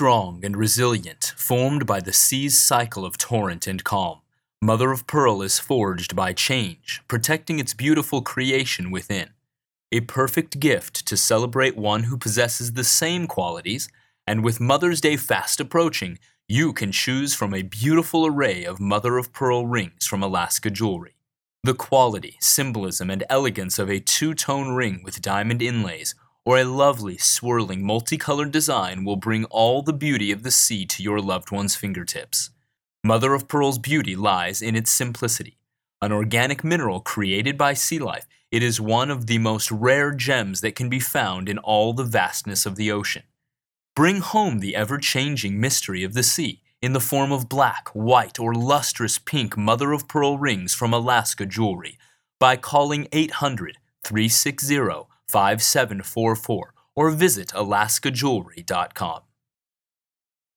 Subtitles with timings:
[0.00, 4.18] strong and resilient, formed by the sea's cycle of torrent and calm.
[4.62, 9.28] Mother of pearl is forged by change, protecting its beautiful creation within.
[9.92, 13.90] A perfect gift to celebrate one who possesses the same qualities,
[14.26, 19.18] and with Mother's Day fast approaching, you can choose from a beautiful array of mother
[19.18, 21.16] of pearl rings from Alaska Jewelry.
[21.62, 26.14] The quality, symbolism, and elegance of a two tone ring with diamond inlays
[26.50, 31.00] or a lovely, swirling, multicolored design will bring all the beauty of the sea to
[31.00, 32.50] your loved one's fingertips.
[33.04, 35.58] Mother of Pearl's beauty lies in its simplicity.
[36.02, 40.60] An organic mineral created by sea life, it is one of the most rare gems
[40.60, 43.22] that can be found in all the vastness of the ocean.
[43.94, 48.40] Bring home the ever changing mystery of the sea in the form of black, white,
[48.40, 51.96] or lustrous pink mother of pearl rings from Alaska Jewelry
[52.40, 59.20] by calling 800 360 5744 or visit alaskajewelry.com.